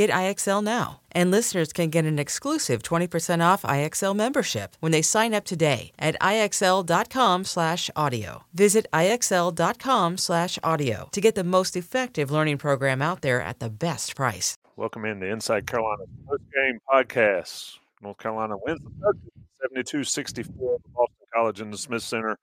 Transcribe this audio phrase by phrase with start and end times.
[0.00, 1.00] Get IXL now.
[1.12, 5.92] And listeners can get an exclusive 20% off IXL membership when they sign up today
[5.98, 8.44] at IXL.com/audio.
[8.54, 14.56] Visit IXL.com/audio to get the most effective learning program out there at the best price.
[14.76, 17.76] Welcome in the Inside Carolina post game podcast.
[18.00, 19.12] North Carolina wins the
[19.60, 22.38] 72 64 Boston College in the Smith Center.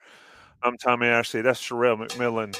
[0.62, 1.42] I'm Tommy Ashley.
[1.42, 2.56] That's Sherelle McMillan.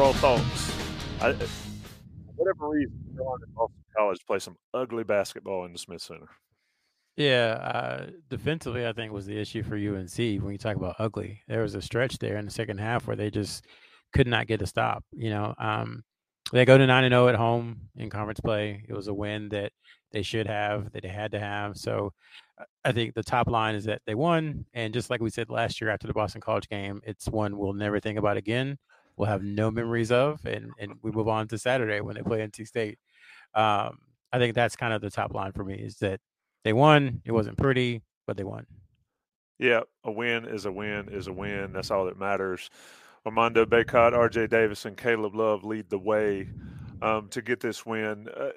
[0.00, 0.72] Overall thoughts.
[1.20, 1.32] I,
[2.36, 6.28] whatever reason, Carolina Boston College play some ugly basketball in the Smith Center.
[7.18, 11.42] Yeah, uh, defensively, I think was the issue for UNC when you talk about ugly.
[11.48, 13.66] There was a stretch there in the second half where they just
[14.14, 15.04] could not get a stop.
[15.12, 16.02] You know, um,
[16.50, 18.82] they go to nine and zero at home in conference play.
[18.88, 19.72] It was a win that
[20.12, 21.76] they should have, that they had to have.
[21.76, 22.14] So,
[22.86, 25.78] I think the top line is that they won, and just like we said last
[25.80, 28.78] year after the Boston College game, it's one we'll never think about again.
[29.16, 32.38] We'll have no memories of, and and we move on to Saturday when they play
[32.38, 32.98] NC State.
[33.54, 33.98] Um,
[34.32, 36.20] I think that's kind of the top line for me is that
[36.64, 37.20] they won.
[37.24, 38.66] It wasn't pretty, but they won.
[39.58, 41.72] Yeah, a win is a win is a win.
[41.72, 42.70] That's all that matters.
[43.26, 46.48] Armando Bacot, RJ Davis, and Caleb Love lead the way
[47.02, 48.26] um, to get this win.
[48.34, 48.50] Uh,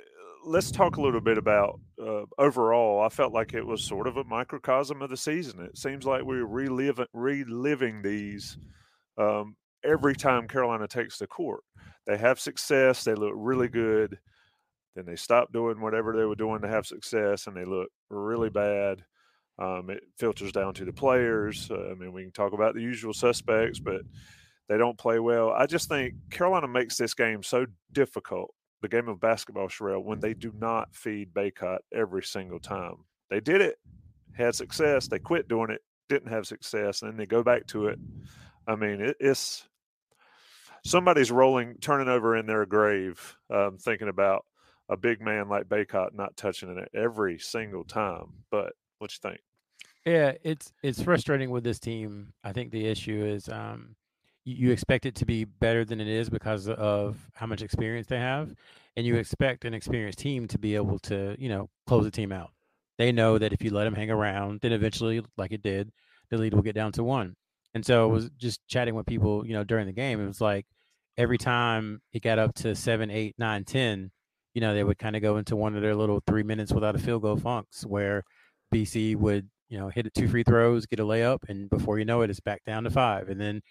[0.45, 3.01] let's talk a little bit about uh, overall.
[3.01, 5.59] I felt like it was sort of a microcosm of the season.
[5.61, 8.57] It seems like we're reliving, reliving these
[9.17, 11.63] um, every time Carolina takes the court.
[12.05, 14.19] They have success, they look really good.
[14.95, 18.49] Then they stop doing whatever they were doing to have success, and they look really
[18.49, 19.03] bad.
[19.57, 21.69] Um, it filters down to the players.
[21.69, 24.01] Uh, I mean, we can talk about the usual suspects, but
[24.67, 25.51] they don't play well.
[25.51, 30.19] I just think Carolina makes this game so difficult, the game of basketball, Sherelle, when
[30.19, 32.95] they do not feed Bacot every single time.
[33.29, 33.77] They did it,
[34.33, 35.07] had success.
[35.07, 37.99] They quit doing it, didn't have success, and then they go back to it.
[38.67, 39.67] I mean, it, it's
[40.83, 44.45] somebody's rolling, turning over in their grave, um, thinking about
[44.89, 48.43] a big man like Bacot not touching it every single time.
[48.51, 49.41] But what you think?
[50.05, 52.33] Yeah, it's it's frustrating with this team.
[52.43, 53.95] I think the issue is um,
[54.43, 58.07] you, you expect it to be better than it is because of how much experience
[58.07, 58.53] they have,
[58.97, 62.31] and you expect an experienced team to be able to you know close the team
[62.33, 62.51] out.
[62.97, 65.91] They know that if you let them hang around, then eventually, like it did,
[66.29, 67.35] the lead will get down to one.
[67.73, 70.21] And so I was just chatting with people, you know, during the game.
[70.21, 70.65] It was like
[71.17, 74.11] every time it got up to seven, eight, nine, ten,
[74.53, 76.95] you know, they would kind of go into one of their little three minutes without
[76.95, 78.23] a field goal funks where
[78.73, 82.21] BC would, you know, hit two free throws, get a layup, and before you know
[82.21, 83.29] it, it's back down to five.
[83.29, 83.61] And then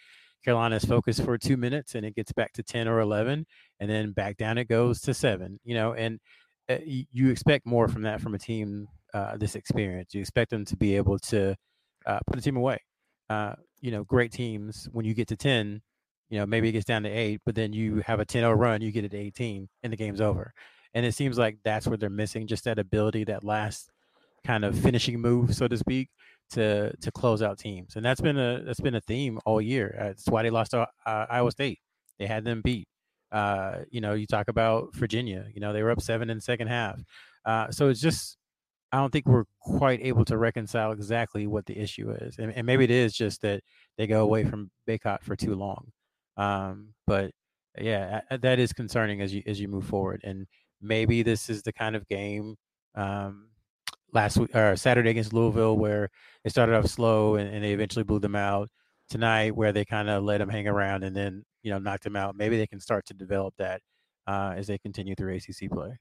[0.45, 3.47] Carolina is focused for two minutes and it gets back to 10 or 11,
[3.81, 6.19] and then back down it goes to seven, you know, and
[6.69, 10.15] uh, you expect more from that from a team uh, this experience.
[10.15, 11.57] You expect them to be able to
[12.07, 12.79] uh, put a team away.
[13.29, 15.81] Uh, you know, great teams, when you get to 10,
[16.33, 18.53] you know, maybe it gets down to eight, but then you have a 10 0
[18.55, 20.55] run, you get it to 18, and the game's over.
[20.95, 23.91] And it seems like that's what they're missing, just that ability, that last
[24.43, 26.09] kind of finishing move, so to speak,
[26.53, 27.97] to to close out teams.
[27.97, 29.95] And that's been a that's been a theme all year.
[30.01, 31.81] Uh, that's why they lost to uh, Iowa State.
[32.19, 32.89] They had them beat.
[33.31, 35.45] Uh, you know, you talk about Virginia.
[35.53, 36.99] You know, they were up seven in the second half.
[37.45, 38.39] Uh, so it's just
[38.91, 42.67] I don't think we're quite able to reconcile exactly what the issue is, and, and
[42.67, 43.63] maybe it is just that
[43.99, 45.93] they go away from Bacot for too long.
[46.37, 47.31] Um, but
[47.79, 50.21] yeah, that is concerning as you as you move forward.
[50.25, 50.47] And
[50.81, 52.57] maybe this is the kind of game
[52.95, 53.49] um,
[54.13, 56.09] last week or Saturday against Louisville where
[56.45, 58.69] it started off slow and, and they eventually blew them out.
[59.11, 62.17] Tonight, where they kind of let them hang around and then you know knocked them
[62.17, 62.35] out.
[62.35, 63.83] Maybe they can start to develop that
[64.27, 65.99] uh, as they continue through ACC play.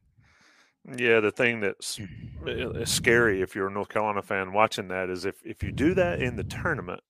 [0.98, 2.00] Yeah, the thing that's
[2.86, 6.22] scary if you're a North Carolina fan watching that is if if you do that
[6.22, 7.02] in the tournament,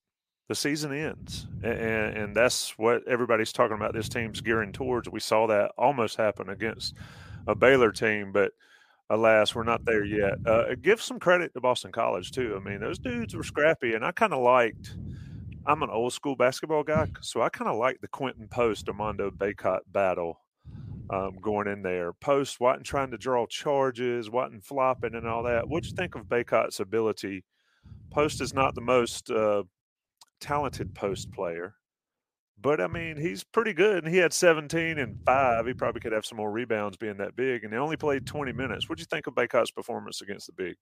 [0.51, 3.93] the season ends, and, and that's what everybody's talking about.
[3.93, 5.07] This team's gearing towards.
[5.09, 6.93] We saw that almost happen against
[7.47, 8.51] a Baylor team, but
[9.09, 10.33] alas, we're not there yet.
[10.45, 12.59] Uh, give some credit to Boston College too.
[12.59, 14.97] I mean, those dudes were scrappy, and I kind of liked.
[15.65, 19.31] I'm an old school basketball guy, so I kind of like the Quentin Post Armando
[19.31, 20.41] Bacot battle
[21.09, 22.11] um, going in there.
[22.11, 25.69] Post wasn't trying to draw charges, wasn't flopping and all that.
[25.69, 27.45] What'd you think of Bacot's ability?
[28.11, 29.63] Post is not the most uh,
[30.41, 31.75] talented post player.
[32.59, 35.65] But I mean, he's pretty good, and he had 17 and five.
[35.65, 38.51] He probably could have some more rebounds being that big, and he only played 20
[38.51, 38.87] minutes.
[38.87, 40.75] What do you think of Bacot's performance against the big?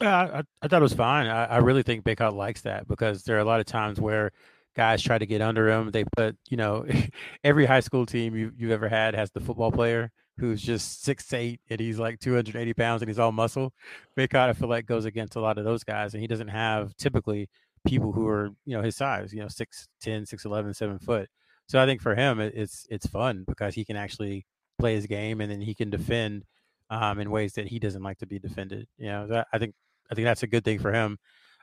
[0.00, 1.26] Yeah, I, I, thought it was fine.
[1.26, 4.32] I, I really think Bacot likes that because there are a lot of times where
[4.76, 5.90] guys try to get under him.
[5.90, 6.86] They put, you know,
[7.44, 11.32] every high school team you, you've ever had has the football player who's just six
[11.32, 13.72] eight and he's like 280 pounds and he's all muscle.
[14.16, 16.94] Bacot, I feel like, goes against a lot of those guys, and he doesn't have
[16.96, 17.48] typically
[17.88, 21.28] people who are you know his size, you know, 6'10, 6'11, 7 foot.
[21.68, 24.46] So I think for him it's it's fun because he can actually
[24.78, 26.44] play his game and then he can defend
[26.90, 28.86] um, in ways that he doesn't like to be defended.
[28.96, 29.74] You know, that, I think
[30.10, 31.18] I think that's a good thing for him.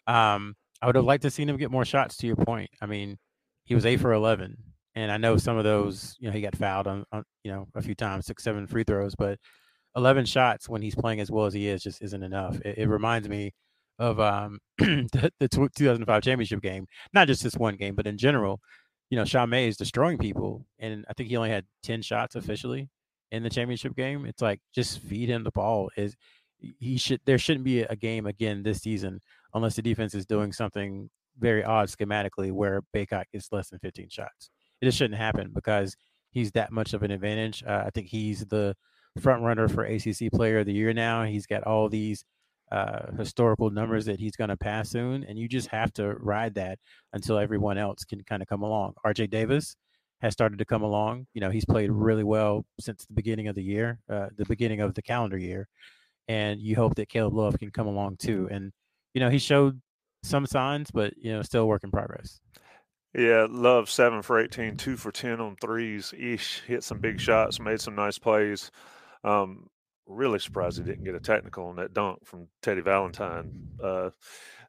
[0.07, 2.17] Um, I would have liked to seen him get more shots.
[2.17, 3.17] To your point, I mean,
[3.63, 4.57] he was eight for eleven,
[4.93, 7.67] and I know some of those, you know, he got fouled on, on you know,
[7.75, 9.39] a few times, six, seven free throws, but
[9.95, 12.59] eleven shots when he's playing as well as he is just isn't enough.
[12.61, 13.53] It, it reminds me
[13.99, 18.59] of um, the, the 2005 championship game, not just this one game, but in general.
[19.11, 22.35] You know, Sean May is destroying people, and I think he only had 10 shots
[22.35, 22.89] officially
[23.31, 24.25] in the championship game.
[24.25, 25.91] It's like just feed him the ball.
[25.95, 26.15] Is
[26.57, 29.21] he should there shouldn't be a game again this season
[29.53, 34.09] unless the defense is doing something very odd schematically where Bacot gets less than 15
[34.09, 34.49] shots.
[34.81, 35.95] It just shouldn't happen because
[36.31, 37.63] he's that much of an advantage.
[37.65, 38.75] Uh, I think he's the
[39.21, 41.23] front runner for ACC Player of the Year now.
[41.23, 42.23] He's got all these
[42.71, 46.55] uh, historical numbers that he's going to pass soon, and you just have to ride
[46.55, 46.79] that
[47.13, 48.93] until everyone else can kind of come along.
[49.05, 49.75] RJ Davis
[50.21, 51.27] has started to come along.
[51.33, 54.81] You know, he's played really well since the beginning of the year, uh, the beginning
[54.81, 55.67] of the calendar year,
[56.27, 58.47] and you hope that Caleb Love can come along too.
[58.51, 58.71] And
[59.13, 59.81] you know, he showed
[60.23, 62.39] some signs, but you know, still work in progress.
[63.17, 66.13] Yeah, Love seven for 18, two for 10 on threes.
[66.17, 68.71] Ish hit some big shots, made some nice plays.
[69.23, 69.67] Um,
[70.07, 74.09] really surprised he didn't get a technical on that dunk from Teddy Valentine uh,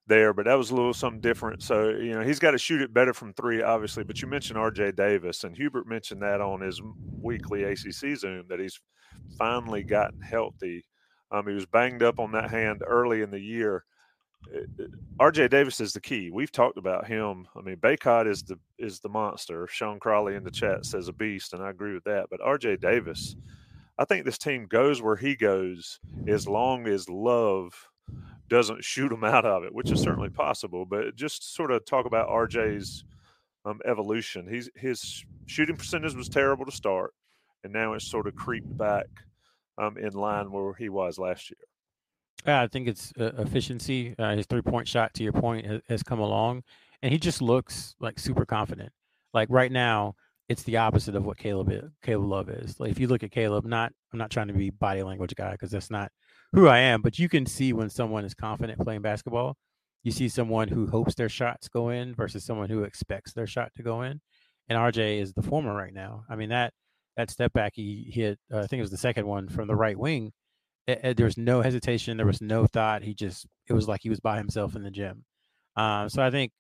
[0.07, 1.63] there, but that was a little something different.
[1.63, 4.05] So, you know, he's got to shoot it better from three, obviously.
[4.05, 6.81] But you mentioned RJ Davis, and Hubert mentioned that on his
[7.21, 8.81] weekly ACC Zoom that he's
[9.39, 10.85] finally gotten healthy.
[11.31, 13.85] Um, he was banged up on that hand early in the year.
[14.55, 14.87] Uh, uh,
[15.19, 16.31] RJ Davis is the key.
[16.31, 17.49] We've talked about him.
[17.57, 19.67] I mean, Bacot is the is the monster.
[19.67, 22.27] Sean Crawley in the chat says a beast, and I agree with that.
[22.31, 23.35] But RJ Davis
[23.99, 27.89] I think this team goes where he goes as long as Love
[28.49, 30.85] doesn't shoot him out of it, which is certainly possible.
[30.85, 33.05] But just sort of talk about RJ's
[33.65, 34.47] um, evolution.
[34.49, 37.15] He's his shooting percentage was terrible to start,
[37.65, 39.07] and now it's sort of creeped back
[39.79, 41.59] um, in line where he was last year.
[42.47, 44.15] Yeah, I think it's uh, efficiency.
[44.19, 46.63] Uh, his three point shot, to your point, has, has come along,
[47.03, 48.93] and he just looks like super confident.
[49.35, 50.15] Like right now,
[50.49, 52.79] it's the opposite of what Caleb is, Caleb Love is.
[52.79, 55.53] Like if you look at Caleb, not I'm not trying to be body language guy
[55.53, 56.11] because that's not
[56.53, 59.57] who I am, but you can see when someone is confident playing basketball.
[60.05, 63.73] You see someone who hopes their shots go in versus someone who expects their shot
[63.77, 64.21] to go in.
[64.69, 66.25] And RJ is the former right now.
[66.29, 66.73] I mean that
[67.17, 69.75] that step back he hit, uh, I think it was the second one from the
[69.75, 70.33] right wing.
[70.87, 72.17] It, it, there was no hesitation.
[72.17, 73.03] There was no thought.
[73.03, 75.25] He just it was like he was by himself in the gym.
[75.75, 76.53] Um, so I think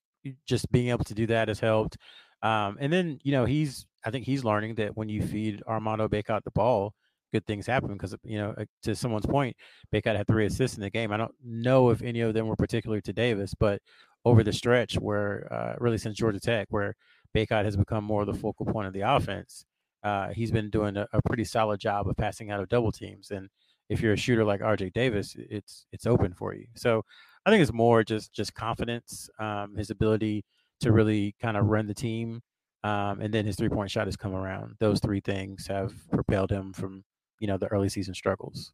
[0.47, 1.97] just being able to do that has helped.
[2.43, 6.09] Um, and then you know he's I think he's learning that when you feed Armando
[6.09, 6.95] Bacot the ball,
[7.33, 9.57] good things happen because you know to someone's point,
[9.93, 11.12] Bacot had three assists in the game.
[11.12, 13.81] I don't know if any of them were particular to Davis, but
[14.25, 16.95] over the stretch where uh, really since Georgia Tech, where
[17.35, 19.64] Bacot has become more of the focal point of the offense,
[20.02, 23.31] uh, he's been doing a, a, pretty solid job of passing out of double teams.
[23.31, 23.49] And
[23.88, 26.66] if you're a shooter like RJ Davis, it's it's open for you.
[26.75, 27.05] So
[27.45, 30.45] I think it's more just just confidence, um, his ability
[30.80, 32.40] to really kind of run the team.
[32.85, 34.76] Um, and then his three point shot has come around.
[34.78, 37.04] Those three things have propelled him from
[37.40, 38.73] you know the early season struggles.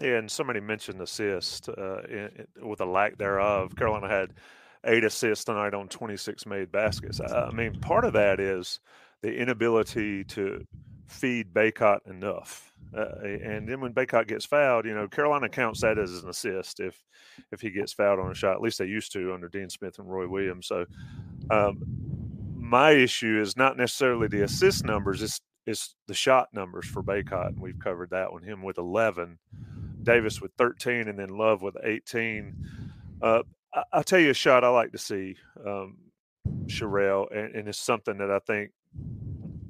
[0.00, 3.74] Yeah, and somebody mentioned assist uh, in, in, with a lack thereof.
[3.74, 4.34] Carolina had
[4.84, 7.20] eight assists tonight on 26 made baskets.
[7.20, 8.78] I, I mean, part of that is
[9.22, 10.64] the inability to
[11.08, 12.72] feed Bacot enough.
[12.96, 16.80] Uh, and then when Bacot gets fouled, you know Carolina counts that as an assist
[16.80, 17.02] if
[17.52, 18.54] if he gets fouled on a shot.
[18.54, 20.66] At least they used to under Dean Smith and Roy Williams.
[20.66, 20.86] So
[21.50, 21.82] um,
[22.56, 27.48] my issue is not necessarily the assist numbers; it's it's the shot numbers for Bacot,
[27.48, 28.42] and we've covered that one.
[28.42, 29.38] Him with 11,
[30.02, 32.56] Davis with 13, and then Love with 18.
[33.20, 33.42] Uh,
[33.74, 35.36] I, will tell you a shot I like to see,
[35.66, 35.98] um,
[36.66, 38.70] Sherrell, and, and it's something that I think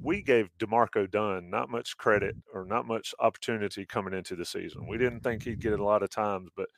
[0.01, 4.87] we gave D'Marco Dunn not much credit or not much opportunity coming into the season.
[4.87, 6.69] We didn't think he'd get it a lot of times, but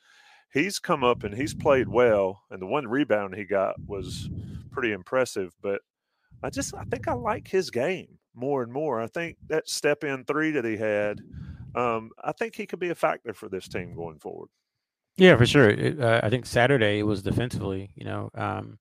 [0.52, 2.42] he's come up and he's played well.
[2.50, 4.28] And the one rebound he got was
[4.70, 5.52] pretty impressive.
[5.62, 5.80] But
[6.42, 9.00] I just I think I like his game more and more.
[9.00, 11.20] I think that step in three that he had,
[11.74, 14.48] um, I think he could be a factor for this team going forward.
[15.16, 15.68] Yeah, for sure.
[15.68, 17.90] It, uh, I think Saturday it was defensively.
[17.94, 18.78] You know, um,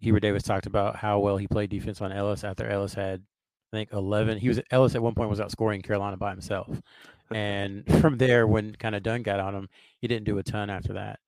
[0.00, 3.22] Hubert Davis talked about how well he played defense on Ellis after Ellis had
[3.74, 4.38] I think 11.
[4.38, 6.80] He was Ellis at one point was outscoring Carolina by himself,
[7.32, 9.68] and from there, when kind of Dunn got on him,
[10.00, 11.18] he didn't do a ton after that.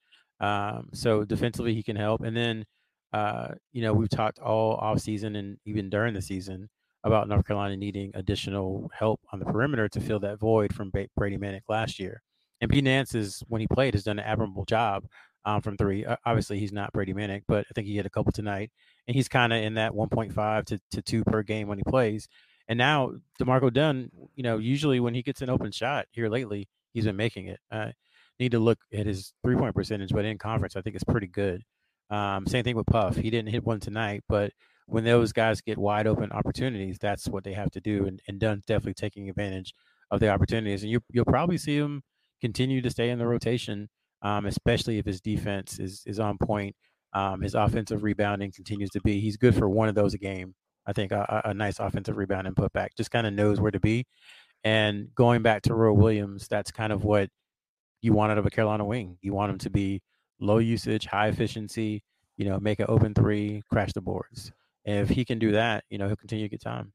[0.41, 2.23] Um, so defensively, he can help.
[2.23, 2.65] And then,
[3.12, 6.69] uh, you know, we've talked all off season and even during the season
[7.05, 11.38] about North Carolina needing additional help on the perimeter to fill that void from Brady
[11.38, 12.21] Manek last year.
[12.61, 15.05] And Pete Nance is when he played has done an admirable job
[15.47, 16.05] um, from three.
[16.26, 18.71] Obviously, he's not Brady Manek, but I think he hit a couple tonight,
[19.07, 22.29] and he's kind of in that 1.5 to, to two per game when he plays.
[22.69, 26.69] And now D'Marco Dunn, you know, usually when he gets an open shot here lately,
[26.93, 27.61] he's been making it.
[27.71, 27.93] Uh,
[28.41, 31.29] need to look at his three point percentage, but in conference, I think it's pretty
[31.29, 31.62] good.
[32.11, 33.17] Um, same thing with Puff.
[33.17, 34.53] He didn't hit one tonight, but
[34.87, 38.07] when those guys get wide open opportunities, that's what they have to do.
[38.07, 39.75] And, and Dunn's definitely taking advantage
[40.11, 40.83] of the opportunities.
[40.83, 42.03] And you, you'll probably see him
[42.41, 43.88] continue to stay in the rotation
[44.23, 46.75] um, especially if his defense is is on point.
[47.12, 49.20] Um, his offensive rebounding continues to be.
[49.20, 50.54] He's good for one of those a game.
[50.87, 52.88] I think a, a nice offensive rebound and putback.
[52.96, 54.04] Just kind of knows where to be.
[54.64, 57.30] And going back to Roy Williams, that's kind of what
[58.02, 59.18] you want out of a Carolina wing.
[59.23, 60.02] You want him to be
[60.40, 62.02] low usage, high efficiency.
[62.37, 64.52] You know, make an open three, crash the boards.
[64.85, 66.92] And if he can do that, you know, he'll continue to get time.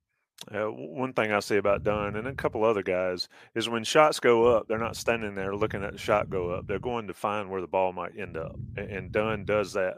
[0.50, 4.20] Uh, one thing I see about Dunn and a couple other guys is when shots
[4.20, 6.66] go up, they're not standing there looking at the shot go up.
[6.66, 8.56] They're going to find where the ball might end up.
[8.76, 9.98] And Dunn does that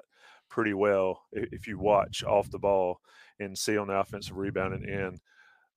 [0.50, 3.00] pretty well if you watch off the ball
[3.40, 5.20] and see on the offensive rebounding end.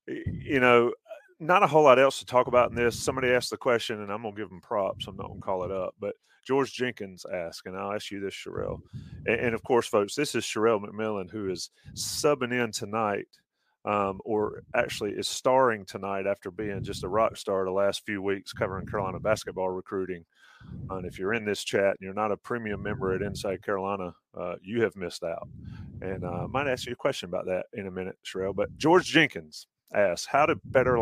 [0.07, 0.93] You know,
[1.39, 2.99] not a whole lot else to talk about in this.
[2.99, 5.07] Somebody asked the question, and I'm going to give them props.
[5.07, 5.95] I'm not going to call it up.
[6.01, 8.81] But George Jenkins asked, and I'll ask you this, Sherrell.
[9.27, 13.29] And, and of course, folks, this is Sherrell McMillan who is subbing in tonight–
[13.87, 18.21] um, or actually is starring tonight after being just a rock star the last few
[18.21, 20.25] weeks covering Carolina basketball recruiting.
[20.91, 24.13] And if you're in this chat and you're not a premium member at Inside Carolina,
[24.39, 25.49] uh, you have missed out.
[26.03, 28.55] And uh, I might ask you a question about that in a minute, Sherrell.
[28.55, 30.97] But George Jenkins asks, how to better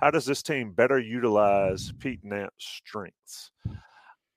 [0.00, 3.50] how does this team better utilize Pete Nance's strengths?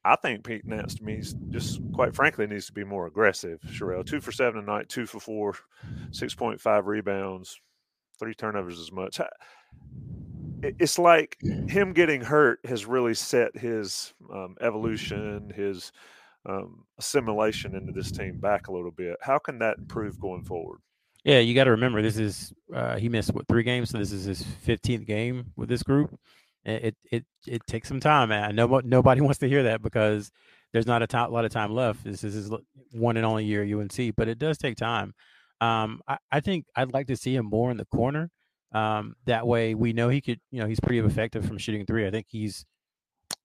[0.04, 3.60] I think Pete Nance to me just quite frankly needs to be more aggressive.
[3.68, 5.56] Sherrell, two for seven tonight, two for four,
[6.12, 7.60] six point five rebounds,
[8.20, 9.20] three turnovers as much.
[10.64, 15.92] It's like him getting hurt has really set his um, evolution, his
[16.48, 19.18] um, assimilation into this team back a little bit.
[19.22, 20.80] How can that improve going forward?
[21.24, 24.12] Yeah, you got to remember this is uh, he missed what three games, so this
[24.12, 26.18] is his fifteenth game with this group.
[26.64, 28.44] It it it takes some time, man.
[28.44, 30.32] I know nobody wants to hear that because
[30.72, 32.04] there's not a lot of time left.
[32.04, 32.52] This is his
[32.92, 35.14] one and only year UNC, but it does take time.
[35.62, 38.30] Um, I, I, think I'd like to see him more in the corner.
[38.74, 42.06] Um, that way we know he could, you know, he's pretty effective from shooting three.
[42.06, 42.66] I think he's,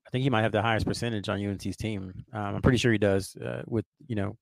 [0.06, 2.12] I think he might have the highest percentage on UNC's team.
[2.32, 4.36] Um, I'm pretty sure he does uh, with, you know,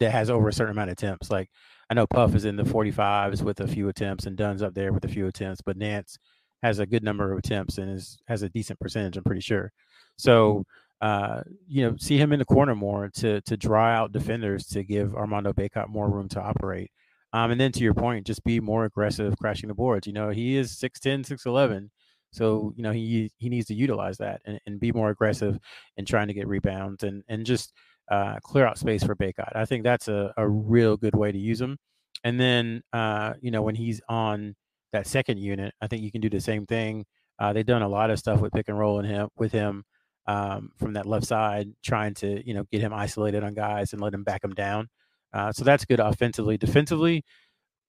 [0.00, 1.30] that has over a certain amount of attempts.
[1.30, 1.48] Like
[1.88, 4.92] I know Puff is in the 45s with a few attempts and Dunn's up there
[4.92, 6.18] with a few attempts, but Nance
[6.62, 9.16] has a good number of attempts and is has a decent percentage.
[9.16, 9.72] I'm pretty sure.
[10.16, 10.64] So
[11.00, 14.84] uh, you know, see him in the corner more to to draw out defenders to
[14.84, 16.90] give Armando Bacot more room to operate.
[17.32, 20.06] Um, and then to your point, just be more aggressive crashing the boards.
[20.06, 21.88] You know, he is 6'10, 6'11.
[22.32, 25.58] So, you know, he he needs to utilize that and, and be more aggressive
[25.96, 27.72] in trying to get rebounds and, and just
[28.10, 29.54] uh, clear out space for Bacot.
[29.54, 31.78] I think that's a, a real good way to use him.
[32.24, 34.54] And then, uh, you know, when he's on
[34.92, 37.04] that second unit, I think you can do the same thing.
[37.38, 39.84] Uh, they've done a lot of stuff with pick and roll in him with him
[40.30, 44.00] um, from that left side, trying to you know get him isolated on guys and
[44.00, 44.88] let him back him down.
[45.32, 46.56] Uh, so that's good offensively.
[46.56, 47.24] Defensively,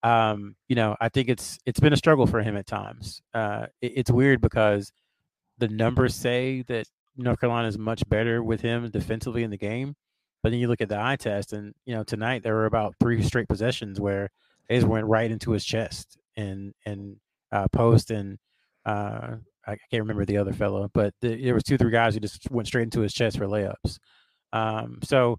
[0.02, 3.22] um, you know, I think it's it's been a struggle for him at times.
[3.32, 4.92] Uh, it, it's weird because
[5.60, 9.96] the numbers say that North Carolina is much better with him defensively in the game,
[10.42, 12.96] but then you look at the eye test, and you know tonight there were about
[13.00, 14.32] three straight possessions where
[14.68, 17.18] they just went right into his chest, and and
[17.52, 18.40] uh, Post and
[18.84, 22.20] uh, I can't remember the other fellow, but the, there was two three guys who
[22.20, 24.00] just went straight into his chest for layups.
[24.53, 25.38] Um, so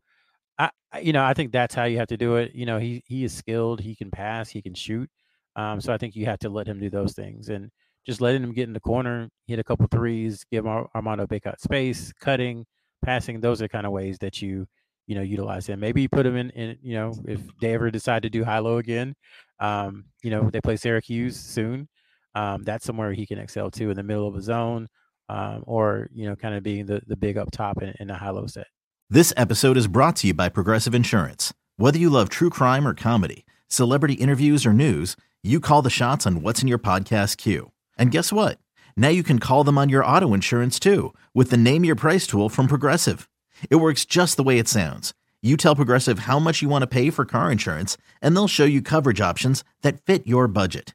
[0.59, 2.55] I, you know, I think that's how you have to do it.
[2.55, 3.81] You know, he he is skilled.
[3.81, 4.50] He can pass.
[4.50, 5.11] He can shoot.
[5.57, 7.71] Um, so I think you have to let him do those things and
[8.07, 12.12] just letting him get in the corner, hit a couple threes, give Armando Bacot space,
[12.21, 12.64] cutting,
[13.05, 13.41] passing.
[13.41, 14.67] Those are kind of ways that you
[15.07, 15.81] you know utilize him.
[15.81, 18.59] Maybe you put him in, in you know if they ever decide to do high
[18.59, 19.14] low again.
[19.61, 21.88] Um, you know they play Syracuse soon.
[22.35, 24.89] Um, that's somewhere he can excel too in the middle of a zone,
[25.29, 28.15] um, or you know kind of being the the big up top in, in a
[28.15, 28.67] high low set.
[29.11, 31.53] This episode is brought to you by Progressive Insurance.
[31.77, 36.27] Whether you love true crime or comedy, celebrity interviews or news, you call the shots
[36.27, 37.73] on what's in your podcast queue.
[37.99, 38.59] And guess what?
[38.97, 42.27] Now you can call them on your auto insurance too with the Name Your Price
[42.27, 43.29] tool from Progressive.
[43.69, 45.12] It works just the way it sounds.
[45.43, 48.65] You tell Progressive how much you want to pay for car insurance, and they'll show
[48.65, 50.95] you coverage options that fit your budget.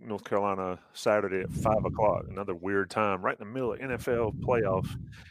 [0.00, 2.24] North Carolina Saturday at five o'clock.
[2.28, 4.88] Another weird time, right in the middle of NFL playoff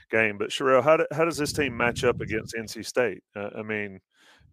[0.10, 0.38] game.
[0.38, 3.24] But Sherelle, how, do, how does this team match up against NC State?
[3.36, 4.00] Uh, I mean,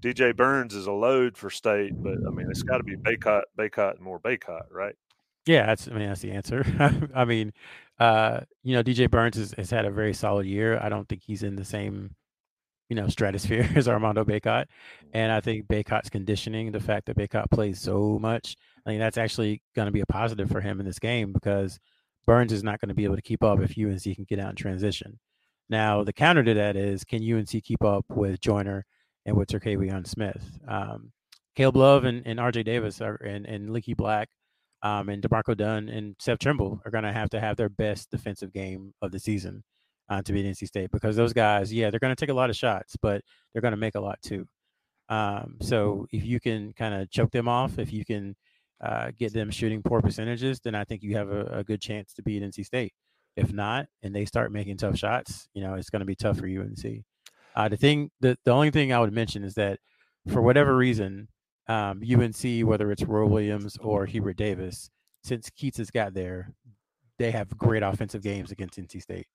[0.02, 3.42] DJ Burns is a load for State, but I mean, it's got to be Bacot,
[3.58, 4.94] Bacot, and more Bacot, right?
[5.46, 5.88] Yeah, that's.
[5.88, 6.64] I mean, that's the answer.
[7.14, 7.52] I mean,
[7.98, 10.78] uh, you know, DJ Burns has, has had a very solid year.
[10.80, 12.14] I don't think he's in the same
[12.88, 14.66] you know, stratosphere is Armando Bacot.
[15.12, 19.18] And I think Bacot's conditioning, the fact that Bacot plays so much, I think that's
[19.18, 21.78] actually going to be a positive for him in this game because
[22.26, 24.50] Burns is not going to be able to keep up if UNC can get out
[24.50, 25.18] in transition.
[25.68, 28.84] Now, the counter to that is can UNC keep up with Joiner
[29.24, 30.58] and with Terquavion Smith?
[30.68, 31.12] Um,
[31.56, 34.28] Caleb Love and, and RJ Davis are, and, and Leaky Black
[34.82, 38.10] um, and D'Marco Dunn and Seth Trimble are going to have to have their best
[38.10, 39.62] defensive game of the season
[40.08, 42.50] uh, to beat NC State because those guys, yeah, they're going to take a lot
[42.50, 44.46] of shots, but they're going to make a lot too.
[45.08, 48.34] Um, so if you can kind of choke them off, if you can
[48.82, 52.14] uh, get them shooting poor percentages, then I think you have a, a, good chance
[52.14, 52.92] to beat NC State.
[53.36, 56.38] If not, and they start making tough shots, you know, it's going to be tough
[56.38, 57.04] for UNC.
[57.54, 59.78] Uh, the thing, the, the only thing I would mention is that
[60.28, 61.28] for whatever reason,
[61.68, 64.90] um, UNC, whether it's Roy Williams or Hubert Davis,
[65.24, 66.52] since Keatts has got there,
[67.22, 69.26] they have great offensive games against NC State.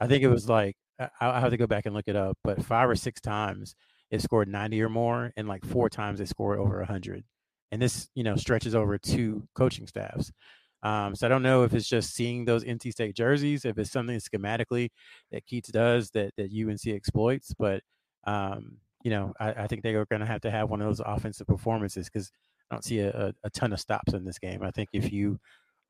[0.00, 0.76] I think it was like
[1.20, 3.74] I have to go back and look it up, but five or six times
[4.10, 7.24] it scored 90 or more, and like four times they scored over 100.
[7.72, 10.30] And this, you know, stretches over two coaching staffs.
[10.84, 13.90] Um, so I don't know if it's just seeing those NC State jerseys, if it's
[13.90, 14.90] something schematically
[15.32, 17.82] that Keatts does that that UNC exploits, but
[18.26, 20.86] um, you know, I, I, think they are going to have to have one of
[20.86, 22.30] those offensive performances because
[22.70, 24.62] I don't see a, a, a ton of stops in this game.
[24.62, 25.38] I think if you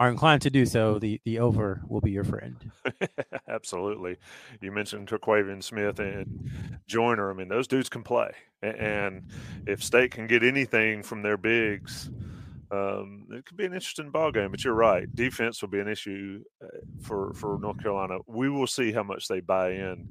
[0.00, 2.70] are inclined to do so, the the over will be your friend.
[3.48, 4.16] Absolutely.
[4.60, 6.50] You mentioned Terquavion Smith and
[6.86, 7.30] Joiner.
[7.30, 8.30] I mean, those dudes can play,
[8.62, 9.22] and
[9.66, 12.10] if State can get anything from their bigs,
[12.70, 14.50] um, it could be an interesting ball game.
[14.50, 16.66] But you're right, defense will be an issue uh,
[17.00, 18.18] for for North Carolina.
[18.26, 20.08] We will see how much they buy in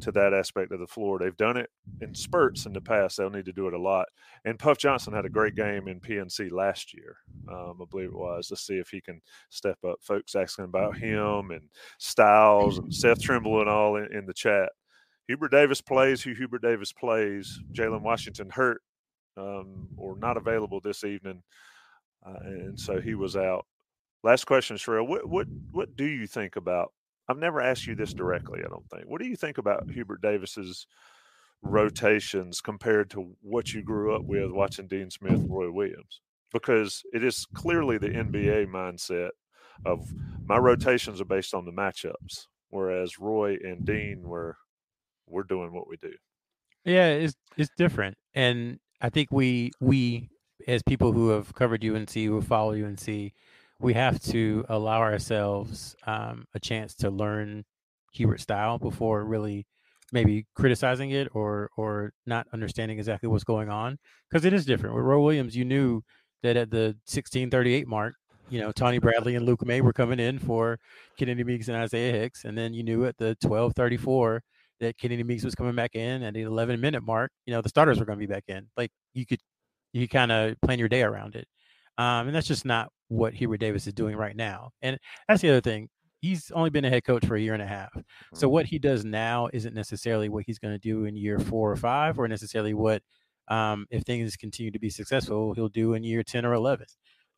[0.00, 1.18] to that aspect of the floor.
[1.18, 3.16] They've done it in spurts in the past.
[3.16, 4.06] They'll need to do it a lot.
[4.44, 7.16] And Puff Johnson had a great game in PNC last year,
[7.50, 8.48] um, I believe it was.
[8.50, 9.98] Let's see if he can step up.
[10.02, 11.62] Folks asking about him and
[11.98, 14.70] Styles and Seth Trimble and all in, in the chat.
[15.28, 17.60] Hubert Davis plays who Hubert Davis plays.
[17.72, 18.82] Jalen Washington hurt
[19.36, 21.42] um, or not available this evening,
[22.26, 23.64] uh, and so he was out.
[24.22, 25.06] Last question, Sherelle.
[25.06, 26.92] What what what do you think about
[27.30, 29.04] I've never asked you this directly, I don't think.
[29.04, 30.84] What do you think about Hubert Davis's
[31.62, 36.22] rotations compared to what you grew up with watching Dean Smith, Roy Williams?
[36.52, 39.30] Because it is clearly the NBA mindset
[39.86, 40.08] of
[40.44, 44.56] my rotations are based on the matchups, whereas Roy and Dean were
[45.28, 46.12] we're doing what we do.
[46.84, 50.30] Yeah, it's it's different, and I think we we
[50.66, 53.32] as people who have covered UNC, who follow UNC,
[53.80, 57.64] we have to allow ourselves um, a chance to learn
[58.12, 59.66] Hubert style before really
[60.12, 64.94] maybe criticizing it or or not understanding exactly what's going on because it is different.
[64.94, 66.02] With Roy Williams, you knew
[66.42, 68.14] that at the 1638 mark,
[68.48, 70.78] you know, Tony Bradley and Luke Maye were coming in for
[71.18, 72.44] Kennedy Meeks and Isaiah Hicks.
[72.44, 74.42] And then you knew at the 1234
[74.80, 77.68] that Kennedy Meeks was coming back in at the 11 minute mark, you know, the
[77.68, 78.68] starters were going to be back in.
[78.76, 79.40] Like you could,
[79.92, 81.46] you kind of plan your day around it.
[81.98, 84.70] Um, and that's just not what Hubert Davis is doing right now.
[84.82, 84.98] And
[85.28, 85.88] that's the other thing.
[86.20, 87.90] He's only been a head coach for a year and a half.
[88.34, 91.70] So what he does now isn't necessarily what he's going to do in year four
[91.70, 93.02] or five, or necessarily what,
[93.48, 96.86] um, if things continue to be successful, he'll do in year 10 or 11.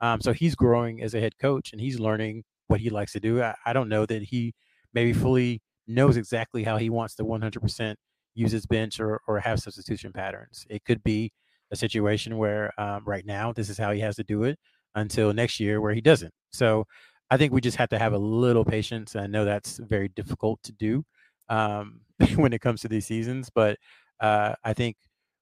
[0.00, 3.20] Um, so he's growing as a head coach and he's learning what he likes to
[3.20, 3.40] do.
[3.40, 4.52] I, I don't know that he
[4.92, 7.94] maybe fully knows exactly how he wants to 100%
[8.34, 10.66] use his bench or, or have substitution patterns.
[10.68, 11.32] It could be
[11.72, 14.58] a situation where um, right now this is how he has to do it
[14.94, 16.32] until next year where he doesn't.
[16.52, 16.84] So
[17.30, 19.16] I think we just have to have a little patience.
[19.16, 21.04] I know that's very difficult to do
[21.48, 22.02] um,
[22.36, 23.78] when it comes to these seasons, but
[24.20, 24.96] uh, I think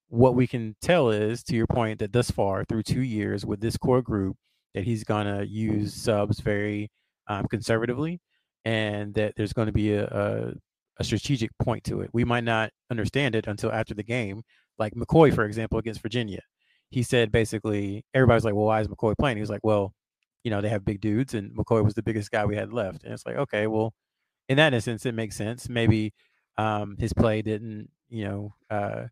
[0.07, 3.61] what we can tell is, to your point, that thus far through two years with
[3.61, 4.35] this core group,
[4.73, 6.89] that he's going to use subs very
[7.27, 8.19] um, conservatively
[8.65, 10.53] and that there's going to be a, a,
[10.99, 12.09] a, strategic point to it.
[12.13, 14.43] We might not understand it until after the game.
[14.81, 16.41] Like McCoy, for example, against Virginia.
[16.89, 19.37] He said basically, everybody's like, well, why is McCoy playing?
[19.37, 19.93] He was like, well,
[20.43, 23.03] you know, they have big dudes and McCoy was the biggest guy we had left.
[23.03, 23.93] And it's like, okay, well,
[24.49, 25.69] in that instance, it makes sense.
[25.69, 26.13] Maybe
[26.57, 29.03] um, his play didn't, you know, uh,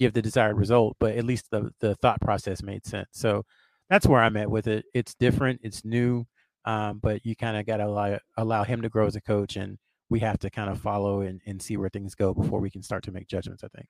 [0.00, 3.08] give the desired result, but at least the, the thought process made sense.
[3.12, 3.44] So
[3.90, 4.86] that's where I'm at with it.
[4.94, 6.24] It's different, it's new,
[6.64, 9.56] um, but you kind of got to allow, allow him to grow as a coach,
[9.56, 9.78] and
[10.10, 12.82] we have to kind of follow and, and see where things go before we can
[12.82, 13.62] start to make judgments.
[13.62, 13.86] I think.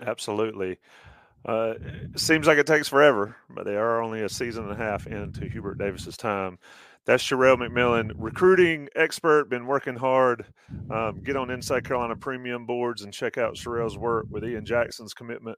[0.00, 0.78] Absolutely.
[1.44, 1.74] Uh,
[2.16, 5.46] seems like it takes forever, but they are only a season and a half into
[5.46, 6.58] Hubert Davis's time.
[7.04, 10.44] That's Sherrell McMillan, recruiting expert, been working hard.
[10.90, 15.14] Um, get on Inside Carolina Premium boards and check out Sherrell's work with Ian Jackson's
[15.14, 15.56] commitment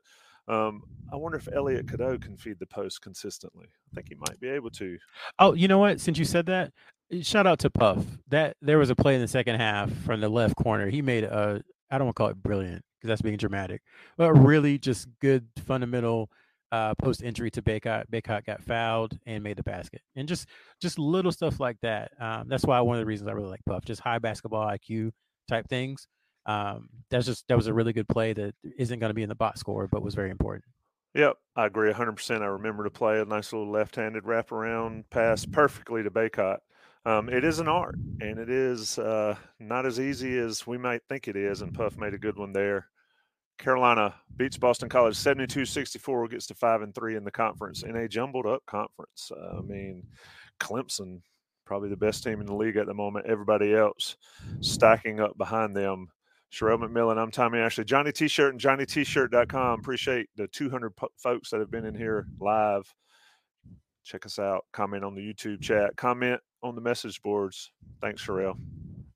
[0.48, 3.66] um, I wonder if Elliot Cadeau can feed the post consistently.
[3.66, 4.98] I think he might be able to.
[5.38, 6.00] Oh, you know what?
[6.00, 6.72] Since you said that,
[7.12, 8.04] eh, shout out to Puff.
[8.28, 10.88] That there was a play in the second half from the left corner.
[10.88, 13.82] He made a I don't want to call it brilliant because that's being dramatic,
[14.16, 16.30] but really just good fundamental
[16.70, 18.04] uh, post injury to Bacot.
[18.10, 20.48] Bacot got fouled and made the basket, and just
[20.80, 22.12] just little stuff like that.
[22.20, 23.84] Um, that's why one of the reasons I really like Puff.
[23.84, 25.12] Just high basketball IQ
[25.48, 26.06] type things
[26.48, 29.28] um, that's just that was a really good play that isn't going to be in
[29.28, 30.64] the box score, but was very important.
[31.14, 32.42] Yep, I agree 100%.
[32.42, 36.58] I remember to play a nice little left-handed wraparound pass perfectly to Bacot.
[37.08, 41.00] Um, it is an art, and it is uh, not as easy as we might
[41.08, 41.62] think it is.
[41.62, 42.86] And Puff made a good one there.
[43.56, 48.06] Carolina beats Boston College 72-64, gets to five and three in the conference in a
[48.06, 49.32] jumbled up conference.
[49.34, 50.02] Uh, I mean,
[50.60, 51.22] Clemson
[51.64, 53.24] probably the best team in the league at the moment.
[53.24, 54.18] Everybody else
[54.60, 56.08] stacking up behind them.
[56.52, 57.84] Sherrell McMillan, I'm Tommy Ashley.
[57.84, 59.80] Johnny T-shirt and JohnnyT-shirt.com.
[59.80, 62.92] Appreciate the 200 po- folks that have been in here live.
[64.04, 64.66] Check us out.
[64.74, 65.96] Comment on the YouTube chat.
[65.96, 67.70] Comment on the message boards.
[68.00, 68.56] Thanks, Sherrell.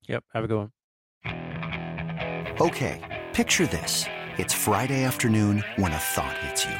[0.08, 0.24] Yep.
[0.32, 0.72] Have a good one.
[2.60, 3.00] Okay.
[3.32, 4.04] Picture this.
[4.38, 6.74] It's Friday afternoon when a thought hits you.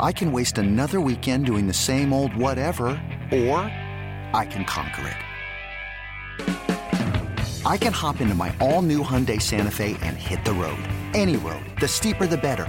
[0.00, 2.86] I can waste another weekend doing the same old whatever,
[3.32, 3.60] or
[4.32, 5.16] I can conquer it.
[7.66, 10.78] I can hop into my all new Hyundai Santa Fe and hit the road.
[11.12, 11.64] Any road.
[11.80, 12.68] The steeper, the better.